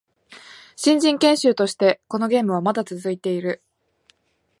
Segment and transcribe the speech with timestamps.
[0.75, 3.61] 新人研修としてこのゲームはまだ続いている